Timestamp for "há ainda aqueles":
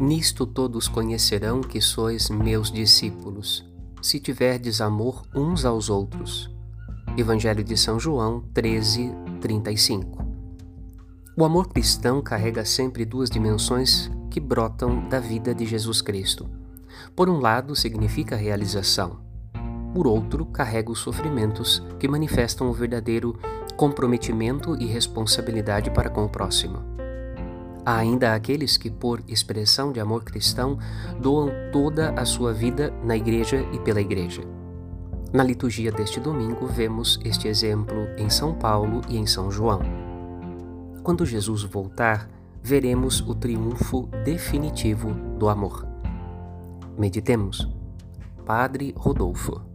27.84-28.76